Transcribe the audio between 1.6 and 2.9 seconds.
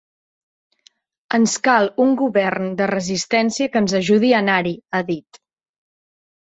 cal un govern de